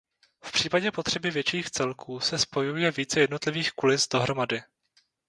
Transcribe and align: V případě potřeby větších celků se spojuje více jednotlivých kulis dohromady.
V 0.43 0.51
případě 0.51 0.91
potřeby 0.91 1.31
větších 1.31 1.69
celků 1.69 2.19
se 2.19 2.37
spojuje 2.39 2.91
více 2.91 3.19
jednotlivých 3.19 3.71
kulis 3.71 4.07
dohromady. 4.09 4.61